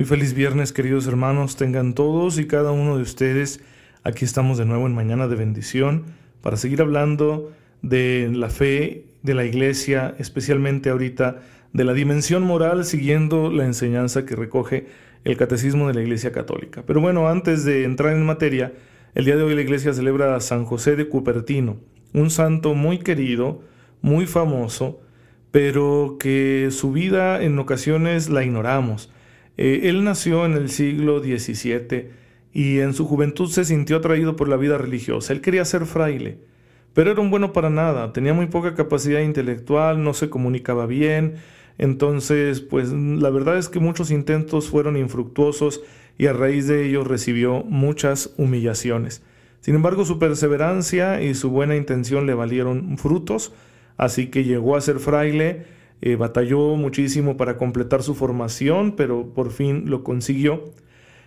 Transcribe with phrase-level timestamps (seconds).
[0.00, 3.60] Muy feliz viernes, queridos hermanos, tengan todos y cada uno de ustedes.
[4.02, 6.04] Aquí estamos de nuevo en Mañana de Bendición
[6.40, 11.42] para seguir hablando de la fe de la iglesia, especialmente ahorita
[11.74, 14.86] de la dimensión moral, siguiendo la enseñanza que recoge
[15.24, 16.82] el Catecismo de la Iglesia Católica.
[16.86, 18.72] Pero bueno, antes de entrar en materia,
[19.14, 21.76] el día de hoy la iglesia celebra a San José de Cupertino,
[22.14, 23.60] un santo muy querido,
[24.00, 25.02] muy famoso,
[25.50, 29.10] pero que su vida en ocasiones la ignoramos
[29.62, 32.08] eh, él nació en el siglo XVII
[32.54, 35.34] y en su juventud se sintió atraído por la vida religiosa.
[35.34, 36.38] Él quería ser fraile,
[36.94, 41.34] pero era un bueno para nada, tenía muy poca capacidad intelectual, no se comunicaba bien,
[41.76, 45.82] entonces pues la verdad es que muchos intentos fueron infructuosos
[46.16, 49.22] y a raíz de ello recibió muchas humillaciones.
[49.60, 53.52] Sin embargo, su perseverancia y su buena intención le valieron frutos,
[53.98, 55.66] así que llegó a ser fraile,
[56.02, 60.72] eh, batalló muchísimo para completar su formación, pero por fin lo consiguió.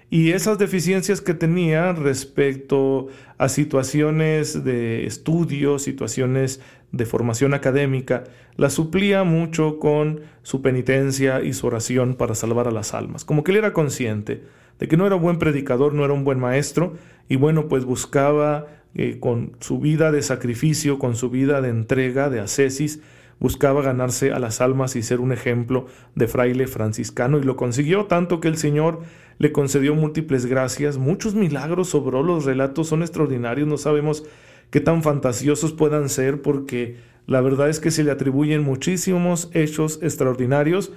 [0.10, 3.08] Y esas deficiencias que tenía respecto
[3.38, 11.54] a situaciones de estudio, situaciones de formación académica, las suplía mucho con su penitencia y
[11.54, 13.26] su oración para salvar a las almas.
[13.26, 14.44] Como que él era consciente
[14.80, 16.94] de que no era un buen predicador, no era un buen maestro,
[17.28, 22.30] y bueno, pues buscaba eh, con su vida de sacrificio, con su vida de entrega,
[22.30, 23.02] de ascesis,
[23.40, 28.06] buscaba ganarse a las almas y ser un ejemplo de fraile franciscano y lo consiguió
[28.06, 29.02] tanto que el Señor
[29.40, 34.24] le concedió múltiples gracias, muchos milagros sobró, los relatos son extraordinarios, no sabemos
[34.70, 40.00] qué tan fantasiosos puedan ser porque la verdad es que se le atribuyen muchísimos hechos
[40.02, 40.92] extraordinarios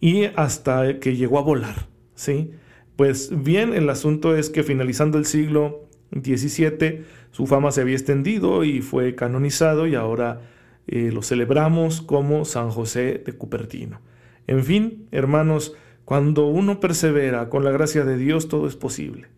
[0.00, 2.50] y hasta que llegó a volar, ¿sí?
[2.96, 8.64] Pues bien, el asunto es que finalizando el siglo XVII, su fama se había extendido
[8.64, 10.42] y fue canonizado y ahora
[10.86, 14.00] eh, lo celebramos como San José de Cupertino.
[14.46, 19.28] En fin, hermanos, cuando uno persevera con la gracia de Dios, todo es posible.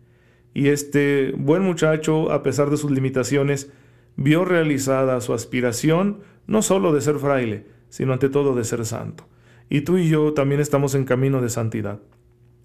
[0.53, 3.71] Y este buen muchacho, a pesar de sus limitaciones,
[4.15, 9.27] vio realizada su aspiración no solo de ser fraile, sino ante todo de ser santo.
[9.69, 11.99] Y tú y yo también estamos en camino de santidad.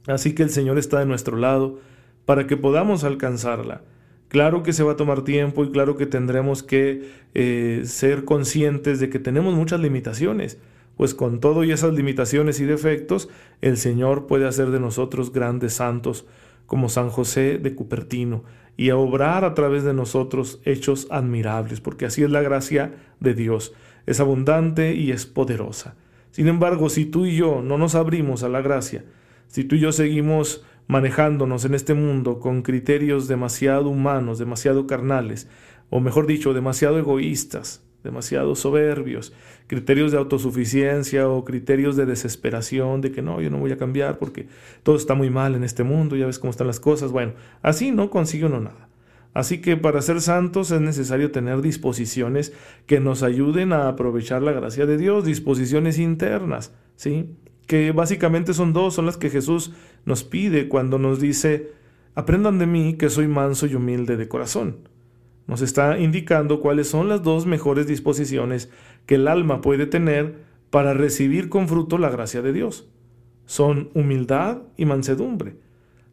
[0.07, 1.79] Así que el Señor está de nuestro lado
[2.25, 3.83] para que podamos alcanzarla
[4.31, 9.01] Claro que se va a tomar tiempo y claro que tendremos que eh, ser conscientes
[9.01, 10.57] de que tenemos muchas limitaciones,
[10.97, 13.29] pues con todo y esas limitaciones y defectos,
[13.61, 16.27] el Señor puede hacer de nosotros grandes santos,
[16.67, 18.45] como San José de Cupertino,
[18.77, 23.35] y a obrar a través de nosotros hechos admirables, porque así es la gracia de
[23.35, 23.73] Dios,
[24.07, 25.97] es abundante y es poderosa.
[26.31, 29.05] Sin embargo, si tú y yo no nos abrimos a la gracia,
[29.49, 35.49] si tú y yo seguimos manejándonos en este mundo con criterios demasiado humanos, demasiado carnales,
[35.89, 39.33] o mejor dicho, demasiado egoístas, demasiado soberbios,
[39.69, 44.19] criterios de autosuficiencia o criterios de desesperación, de que no, yo no voy a cambiar
[44.19, 44.49] porque
[44.83, 47.13] todo está muy mal en este mundo, ya ves cómo están las cosas.
[47.13, 48.89] Bueno, así no consigue uno nada.
[49.33, 52.53] Así que para ser santos es necesario tener disposiciones
[52.87, 57.37] que nos ayuden a aprovechar la gracia de Dios, disposiciones internas, ¿sí?
[57.67, 59.73] Que básicamente son dos, son las que Jesús
[60.05, 61.73] nos pide cuando nos dice,
[62.15, 64.89] aprendan de mí que soy manso y humilde de corazón.
[65.47, 68.71] Nos está indicando cuáles son las dos mejores disposiciones
[69.07, 70.37] que el alma puede tener
[70.71, 72.89] para recibir con fruto la gracia de Dios.
[73.47, 75.57] Son humildad y mansedumbre.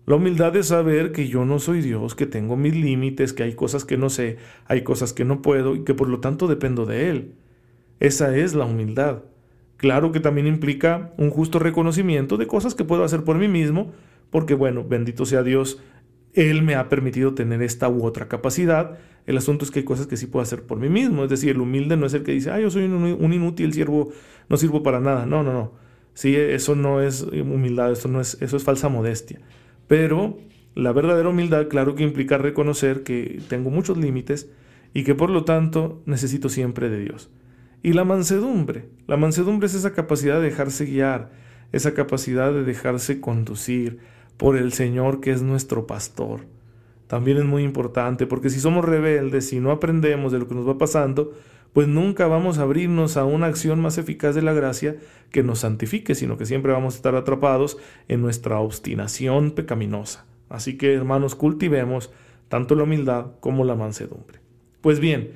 [0.07, 3.53] La humildad es saber que yo no soy Dios, que tengo mis límites, que hay
[3.53, 6.85] cosas que no sé, hay cosas que no puedo y que por lo tanto dependo
[6.85, 7.35] de Él.
[7.99, 9.23] Esa es la humildad.
[9.77, 13.93] Claro que también implica un justo reconocimiento de cosas que puedo hacer por mí mismo,
[14.31, 15.79] porque bueno, bendito sea Dios,
[16.33, 18.97] Él me ha permitido tener esta u otra capacidad.
[19.27, 21.23] El asunto es que hay cosas que sí puedo hacer por mí mismo.
[21.23, 24.11] Es decir, el humilde no es el que dice, ah, yo soy un, inútil siervo,
[24.49, 25.25] no sirvo para nada.
[25.25, 25.73] No, no, no.
[26.13, 29.39] Sí, eso no es humildad, eso, no es, eso es falsa modestia.
[29.87, 30.39] Pero
[30.73, 34.49] la verdadera humildad, claro que implica reconocer que tengo muchos límites
[34.93, 37.29] y que por lo tanto necesito siempre de Dios.
[37.83, 38.89] Y la mansedumbre.
[39.07, 41.31] La mansedumbre es esa capacidad de dejarse guiar,
[41.71, 43.99] esa capacidad de dejarse conducir
[44.37, 46.41] por el Señor que es nuestro pastor.
[47.07, 50.67] También es muy importante porque si somos rebeldes, si no aprendemos de lo que nos
[50.67, 51.33] va pasando,
[51.73, 54.95] pues nunca vamos a abrirnos a una acción más eficaz de la gracia
[55.31, 57.77] que nos santifique, sino que siempre vamos a estar atrapados
[58.07, 60.25] en nuestra obstinación pecaminosa.
[60.49, 62.11] Así que, hermanos, cultivemos
[62.49, 64.39] tanto la humildad como la mansedumbre.
[64.81, 65.31] Pues bien,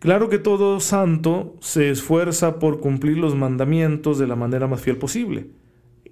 [0.00, 4.96] claro que todo santo se esfuerza por cumplir los mandamientos de la manera más fiel
[4.96, 5.46] posible,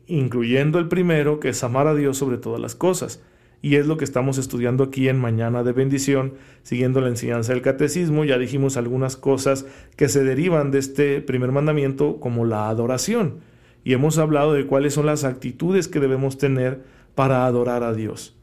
[0.06, 3.20] incluyendo el primero, que es amar a Dios sobre todas las cosas.
[3.60, 7.62] Y es lo que estamos estudiando aquí en Mañana de Bendición, siguiendo la enseñanza del
[7.62, 8.24] catecismo.
[8.24, 13.40] Ya dijimos algunas cosas que se derivan de este primer mandamiento, como la adoración.
[13.82, 16.84] Y hemos hablado de cuáles son las actitudes que debemos tener
[17.16, 18.36] para adorar a Dios.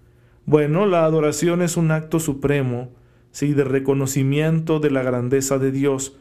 [0.45, 2.89] Bueno, la adoración es un acto supremo,
[3.35, 6.15] sí, de reconocimiento de la grandeza de Dios,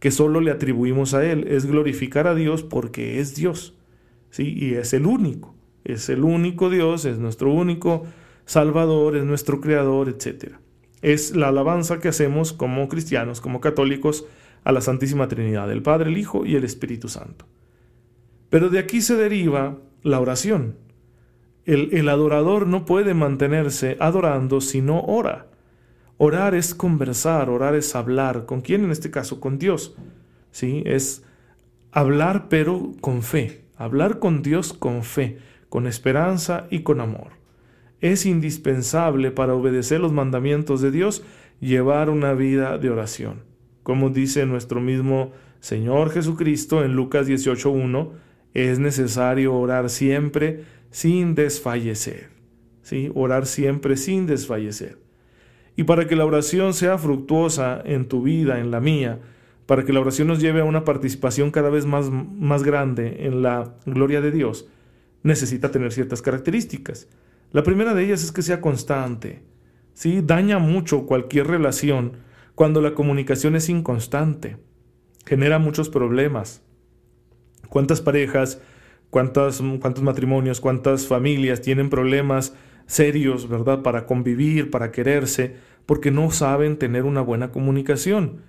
[0.00, 1.46] que solo le atribuimos a Él.
[1.46, 3.78] Es glorificar a Dios porque es Dios,
[4.30, 5.54] sí, y es el único.
[5.84, 8.06] Es el único Dios, es nuestro único
[8.44, 10.54] Salvador, es nuestro Creador, etc.
[11.00, 14.26] Es la alabanza que hacemos como cristianos, como católicos,
[14.64, 17.46] a la Santísima Trinidad, el Padre, el Hijo y el Espíritu Santo.
[18.50, 20.74] Pero de aquí se deriva la oración.
[21.66, 25.47] El, el adorador no puede mantenerse adorando si no ora.
[26.18, 28.44] Orar es conversar, orar es hablar.
[28.44, 29.40] ¿Con quién en este caso?
[29.40, 29.96] Con Dios.
[30.50, 30.82] ¿Sí?
[30.84, 31.24] Es
[31.90, 33.64] hablar pero con fe.
[33.76, 35.38] Hablar con Dios con fe,
[35.68, 37.38] con esperanza y con amor
[38.00, 41.24] es indispensable para obedecer los mandamientos de Dios
[41.60, 43.42] llevar una vida de oración.
[43.82, 48.10] Como dice nuestro mismo Señor Jesucristo en Lucas 18.1,
[48.54, 52.28] es necesario orar siempre sin desfallecer.
[52.82, 53.10] ¿Sí?
[53.14, 54.98] Orar siempre sin desfallecer.
[55.78, 59.20] Y para que la oración sea fructuosa en tu vida, en la mía,
[59.64, 63.42] para que la oración nos lleve a una participación cada vez más, más grande en
[63.42, 64.68] la gloria de Dios,
[65.22, 67.06] necesita tener ciertas características.
[67.52, 69.44] La primera de ellas es que sea constante.
[69.94, 70.20] ¿sí?
[70.20, 72.14] Daña mucho cualquier relación
[72.56, 74.56] cuando la comunicación es inconstante.
[75.26, 76.60] Genera muchos problemas.
[77.68, 78.60] ¿Cuántas parejas,
[79.10, 79.62] cuántos
[80.02, 82.52] matrimonios, cuántas familias tienen problemas
[82.88, 83.82] serios, ¿verdad?
[83.82, 85.54] Para convivir, para quererse,
[85.86, 88.40] porque no saben tener una buena comunicación.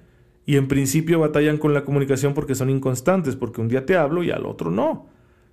[0.46, 4.24] Y en principio batallan con la comunicación porque son inconstantes, porque un día te hablo
[4.24, 5.08] y al otro no.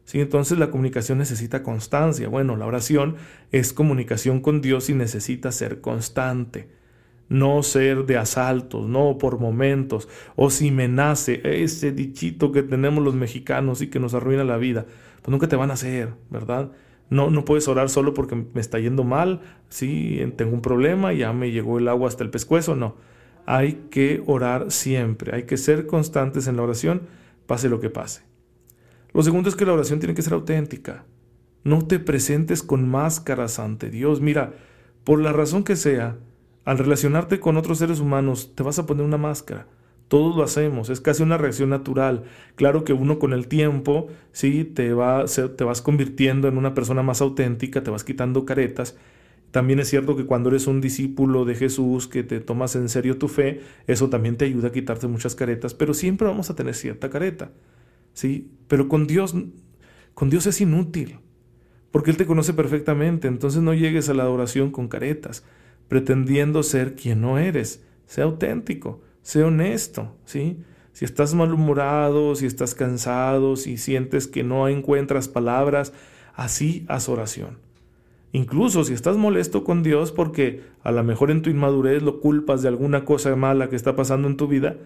[0.05, 0.21] ¿sí?
[0.21, 2.29] Entonces la comunicación necesita constancia.
[2.29, 3.17] Bueno, la oración
[3.53, 6.71] es comunicación con Dios y necesita ser constante.
[7.29, 13.03] No ser de asaltos, no por momentos, o si me nace ese dichito que tenemos
[13.03, 14.87] los mexicanos y que nos arruina la vida,
[15.23, 16.71] pues nunca te van a hacer, ¿verdad?
[17.08, 21.32] No, no puedes orar solo porque me está yendo mal, sí, tengo un problema, ya
[21.32, 22.97] me llegó el agua hasta el pescuezo, no.
[23.47, 27.03] Hay que orar siempre, hay que ser constantes en la oración,
[27.47, 28.23] pase lo que pase.
[29.12, 31.05] Lo segundo es que la oración tiene que ser auténtica.
[31.62, 34.20] No te presentes con máscaras ante Dios.
[34.20, 34.53] Mira,
[35.05, 36.17] por la razón que sea,
[36.64, 39.69] al relacionarte con otros seres humanos, te vas a poner una máscara.
[40.08, 42.25] Todos lo hacemos, es casi una reacción natural.
[42.55, 47.03] Claro que uno con el tiempo, sí, te, va, te vas convirtiendo en una persona
[47.03, 48.97] más auténtica, te vas quitando caretas.
[49.50, 53.19] También es cierto que cuando eres un discípulo de Jesús, que te tomas en serio
[53.19, 56.75] tu fe, eso también te ayuda a quitarte muchas caretas, pero siempre vamos a tener
[56.75, 57.50] cierta careta.
[58.12, 58.50] ¿sí?
[58.69, 59.35] Pero con Dios,
[60.14, 61.19] con Dios es inútil,
[61.91, 65.44] porque Él te conoce perfectamente, entonces no llegues a la adoración con caretas,
[65.88, 67.82] pretendiendo ser quien no eres.
[68.06, 70.62] Sea auténtico, sea honesto, ¿sí?
[70.93, 75.93] Si estás malhumorado, si estás cansado, si sientes que no encuentras palabras,
[76.36, 77.58] así haz oración.
[78.31, 82.62] Incluso si estás molesto con Dios porque a lo mejor en tu inmadurez lo culpas
[82.62, 84.77] de alguna cosa mala que está pasando en tu vida,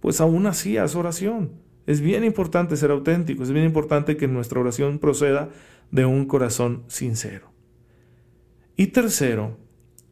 [0.00, 1.50] pues aún así haz oración.
[1.86, 5.50] Es bien importante ser auténtico, es bien importante que nuestra oración proceda
[5.90, 7.52] de un corazón sincero.
[8.78, 9.58] Y tercero,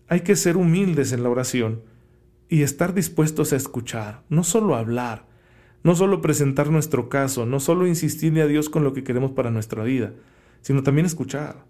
[0.08, 1.80] hay que ser humildes en la oración
[2.48, 5.26] y estar dispuestos a escuchar, no solo hablar,
[5.82, 9.50] no solo presentar nuestro caso, no solo insistirle a Dios con lo que queremos para
[9.50, 10.12] nuestra vida,
[10.62, 11.66] sino también escuchar.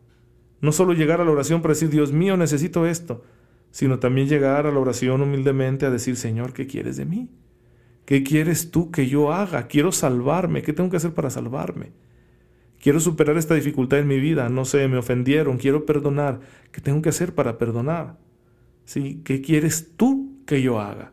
[0.61, 3.23] No solo llegar a la oración para decir, Dios mío, necesito esto,
[3.71, 7.29] sino también llegar a la oración humildemente a decir, Señor, ¿qué quieres de mí?
[8.09, 9.67] ¿Qué quieres tú que yo haga?
[9.67, 10.63] Quiero salvarme.
[10.63, 11.93] ¿Qué tengo que hacer para salvarme?
[12.81, 14.49] Quiero superar esta dificultad en mi vida.
[14.49, 15.59] No sé, me ofendieron.
[15.59, 16.41] Quiero perdonar.
[16.73, 18.19] ¿Qué tengo que hacer para perdonar?
[18.87, 19.21] ¿Sí?
[19.25, 21.13] ¿Qué quieres tú que yo haga?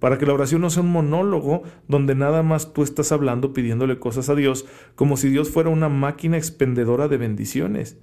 [0.00, 4.00] Para que la oración no sea un monólogo donde nada más tú estás hablando pidiéndole
[4.00, 4.66] cosas a Dios
[4.96, 7.96] como si Dios fuera una máquina expendedora de bendiciones.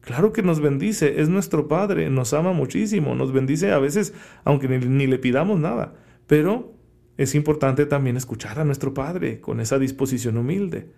[0.00, 4.66] Claro que nos bendice, es nuestro Padre, nos ama muchísimo, nos bendice a veces aunque
[4.68, 5.92] ni, le pidamos nada,
[6.26, 6.72] pero
[7.18, 10.90] es importante también escuchar a nuestro Padre con esa disposición humilde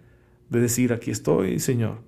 [0.48, 1.98] de decir, aquí estoy, Señor,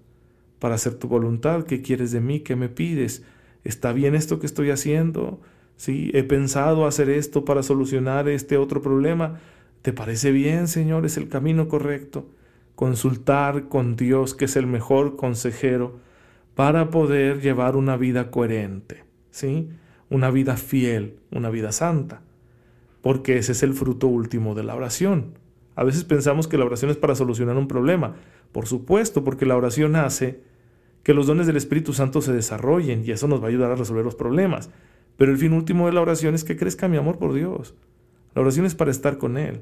[0.60, 2.40] para hacer tu voluntad, ¿qué quieres de mí?
[2.40, 3.24] ¿Qué me pides?
[3.64, 5.40] ¿Está bien esto que estoy haciendo?
[5.76, 6.10] ¿Sí?
[6.14, 9.40] He pensado hacer esto para solucionar este otro problema.
[9.82, 11.06] ¿Te parece bien, Señor?
[11.06, 12.26] Es el camino correcto.
[12.74, 15.98] Consultar con Dios, que es el mejor consejero,
[16.54, 19.68] para poder llevar una vida coherente, ¿sí?
[20.10, 22.22] Una vida fiel, una vida santa.
[23.02, 25.34] Porque ese es el fruto último de la oración.
[25.76, 28.14] A veces pensamos que la oración es para solucionar un problema.
[28.52, 30.40] Por supuesto, porque la oración hace
[31.02, 33.76] que los dones del Espíritu Santo se desarrollen y eso nos va a ayudar a
[33.76, 34.70] resolver los problemas.
[35.16, 37.74] Pero el fin último de la oración es que crezca mi amor por Dios.
[38.34, 39.60] La oración es para estar con Él,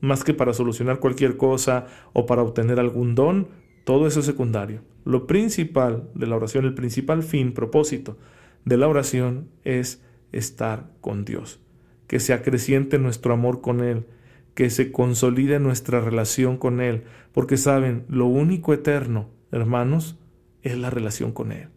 [0.00, 3.48] más que para solucionar cualquier cosa o para obtener algún don,
[3.84, 4.82] todo eso es secundario.
[5.04, 8.16] Lo principal de la oración, el principal fin, propósito
[8.64, 11.60] de la oración es estar con Dios,
[12.06, 14.06] que se acreciente nuestro amor con Él,
[14.54, 20.18] que se consolide nuestra relación con Él, porque saben, lo único eterno, hermanos,
[20.62, 21.68] es la relación con Él.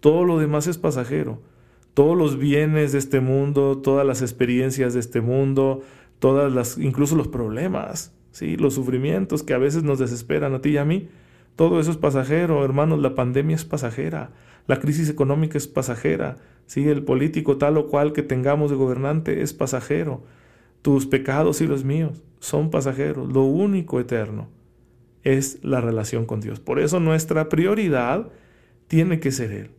[0.00, 1.42] Todo lo demás es pasajero
[1.98, 5.82] todos los bienes de este mundo, todas las experiencias de este mundo,
[6.20, 8.56] todas las, incluso los problemas, ¿sí?
[8.56, 11.08] los sufrimientos que a veces nos desesperan a ti y a mí,
[11.56, 14.30] todo eso es pasajero, hermanos, la pandemia es pasajera,
[14.68, 16.36] la crisis económica es pasajera,
[16.66, 16.86] ¿sí?
[16.86, 20.22] el político tal o cual que tengamos de gobernante es pasajero,
[20.82, 24.46] tus pecados y los míos son pasajeros, lo único eterno
[25.24, 26.60] es la relación con Dios.
[26.60, 28.28] Por eso nuestra prioridad
[28.86, 29.77] tiene que ser Él.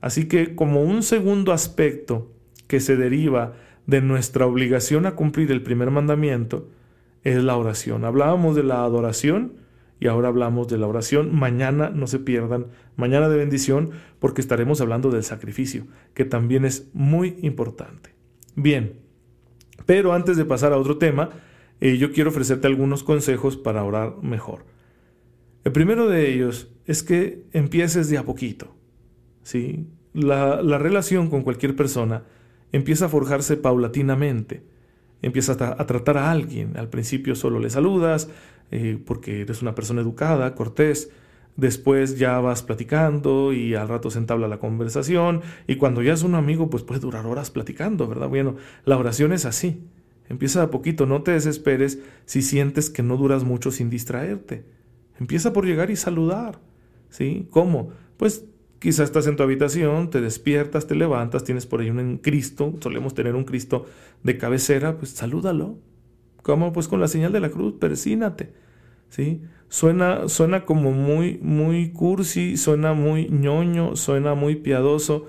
[0.00, 2.30] Así que como un segundo aspecto
[2.66, 3.54] que se deriva
[3.86, 6.68] de nuestra obligación a cumplir el primer mandamiento
[7.22, 8.04] es la oración.
[8.04, 9.54] Hablábamos de la adoración
[9.98, 11.34] y ahora hablamos de la oración.
[11.34, 16.90] Mañana no se pierdan, mañana de bendición, porque estaremos hablando del sacrificio, que también es
[16.92, 18.14] muy importante.
[18.54, 19.00] Bien,
[19.86, 21.30] pero antes de pasar a otro tema,
[21.80, 24.64] eh, yo quiero ofrecerte algunos consejos para orar mejor.
[25.64, 28.75] El primero de ellos es que empieces de a poquito.
[29.46, 29.86] ¿Sí?
[30.12, 32.24] La, relación con cualquier persona
[32.72, 34.64] empieza a forjarse paulatinamente.
[35.22, 36.76] Empiezas a, tratar a alguien.
[36.76, 38.28] Al principio solo le saludas
[38.72, 41.10] eh, porque eres una persona educada, cortés.
[41.56, 45.42] Después ya vas platicando y al rato se entabla la conversación.
[45.68, 48.28] Y cuando ya es un amigo, pues puede durar horas platicando, ¿verdad?
[48.28, 49.80] Bueno, la oración es así.
[50.28, 54.64] Empieza a poquito, no te desesperes si sientes que no duras mucho sin distraerte.
[55.20, 56.58] Empieza por llegar y saludar.
[57.10, 57.46] ¿Sí?
[57.50, 57.90] ¿Cómo?
[58.16, 58.44] Pues
[58.78, 63.14] Quizás estás en tu habitación, te despiertas, te levantas, tienes por ahí un Cristo, solemos
[63.14, 63.86] tener un Cristo
[64.22, 65.78] de cabecera, pues salúdalo.
[66.42, 66.72] ¿Cómo?
[66.72, 68.52] Pues con la señal de la cruz, persínate.
[69.08, 69.40] ¿Sí?
[69.68, 75.26] Suena, suena como muy, muy cursi, suena muy ñoño, suena muy piadoso,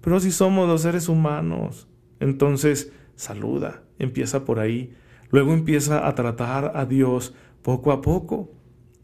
[0.00, 1.88] pero si somos dos seres humanos,
[2.20, 4.94] entonces saluda, empieza por ahí.
[5.30, 8.50] Luego empieza a tratar a Dios poco a poco.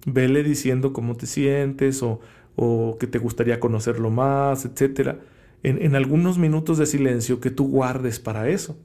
[0.06, 2.20] Vele diciendo cómo te sientes o
[2.56, 5.16] o que te gustaría conocerlo más, etc.
[5.62, 8.76] En, en algunos minutos de silencio que tú guardes para eso.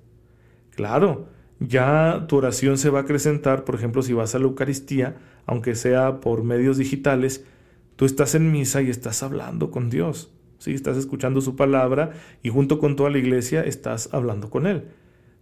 [0.76, 1.28] Claro,
[1.60, 5.76] ya tu oración se va a acrecentar, por ejemplo, si vas a la Eucaristía, aunque
[5.76, 7.46] sea por medios digitales,
[7.96, 10.32] tú estás en misa y estás hablando con Dios.
[10.58, 10.74] ¿sí?
[10.74, 12.12] Estás escuchando su palabra
[12.42, 14.86] y junto con toda la iglesia estás hablando con Él.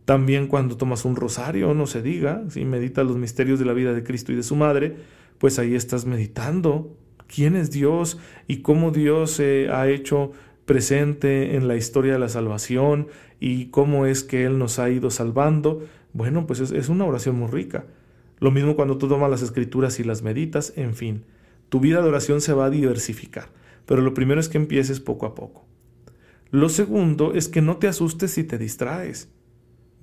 [0.05, 3.93] También cuando tomas un rosario, no se diga, si meditas los misterios de la vida
[3.93, 4.97] de Cristo y de su Madre,
[5.37, 6.97] pues ahí estás meditando
[7.33, 8.17] quién es Dios
[8.47, 10.31] y cómo Dios se ha hecho
[10.65, 13.07] presente en la historia de la salvación
[13.39, 17.49] y cómo es que Él nos ha ido salvando, bueno, pues es, una oración muy
[17.49, 17.85] rica.
[18.39, 21.23] Lo mismo cuando tú tomas las escrituras y las meditas, en fin,
[21.69, 23.49] tu vida de oración se va a diversificar,
[23.85, 25.65] pero lo primero es que empieces poco a poco.
[26.51, 29.29] Lo segundo es que no te asustes si te distraes.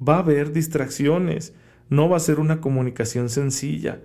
[0.07, 1.55] Va a haber distracciones,
[1.89, 4.01] no va a ser una comunicación sencilla,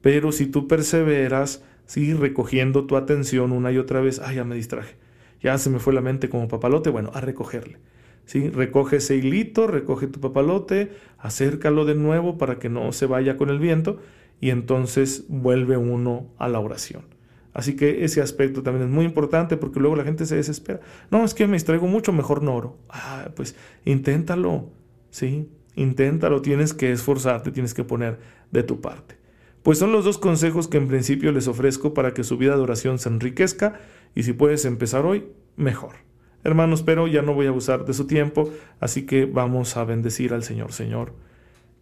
[0.00, 2.12] pero si tú perseveras, ¿sí?
[2.14, 4.96] recogiendo tu atención una y otra vez, ay, ya me distraje,
[5.40, 7.78] ya se me fue la mente como papalote, bueno, a recogerle.
[8.26, 8.50] ¿sí?
[8.50, 13.48] Recoge ese hilito, recoge tu papalote, acércalo de nuevo para que no se vaya con
[13.48, 14.00] el viento
[14.40, 17.16] y entonces vuelve uno a la oración.
[17.54, 20.80] Así que ese aspecto también es muy importante porque luego la gente se desespera.
[21.10, 22.76] No, es que me distraigo mucho, mejor no oro.
[22.90, 24.68] Ah, pues inténtalo,
[25.08, 25.48] ¿sí?
[25.74, 28.18] Inténtalo, tienes que esforzarte, tienes que poner
[28.50, 29.16] de tu parte.
[29.66, 32.62] Pues son los dos consejos que en principio les ofrezco para que su vida de
[32.62, 33.80] oración se enriquezca
[34.14, 35.96] y si puedes empezar hoy, mejor.
[36.44, 40.34] Hermanos, pero ya no voy a abusar de su tiempo, así que vamos a bendecir
[40.34, 40.72] al Señor.
[40.72, 41.14] Señor,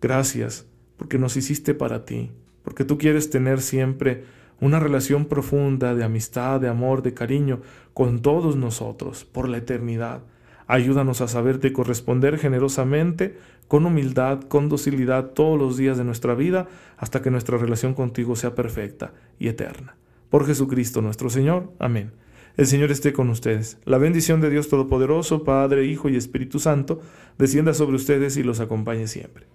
[0.00, 2.30] gracias porque nos hiciste para ti,
[2.62, 4.24] porque tú quieres tener siempre
[4.62, 7.60] una relación profunda de amistad, de amor, de cariño
[7.92, 10.22] con todos nosotros por la eternidad.
[10.66, 13.37] Ayúdanos a saberte corresponder generosamente,
[13.68, 18.37] con humildad, con docilidad todos los días de nuestra vida, hasta que nuestra relación contigo
[18.37, 19.97] sea perfecta y eterna.
[20.30, 21.73] Por Jesucristo nuestro Señor.
[21.78, 22.12] Amén.
[22.56, 23.78] El Señor esté con ustedes.
[23.85, 27.00] La bendición de Dios Todopoderoso, Padre, Hijo y Espíritu Santo,
[27.37, 29.47] descienda sobre ustedes y los acompañe siempre.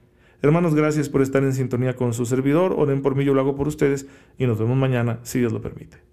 [0.41, 2.73] Hermanos, gracias por estar en sintonía con su servidor.
[2.77, 5.61] Oren por mí, yo lo hago por ustedes y nos vemos mañana, si Dios lo
[5.61, 6.08] permite.